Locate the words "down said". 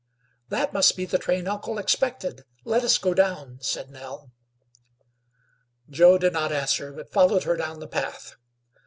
3.13-3.91